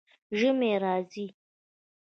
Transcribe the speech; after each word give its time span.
ژمی 0.39 0.71
راځي 0.83 1.25